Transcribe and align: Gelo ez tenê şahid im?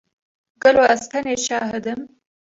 Gelo 0.61 0.83
ez 0.93 1.03
tenê 1.11 1.35
şahid 1.45 1.85
im? 1.93 2.01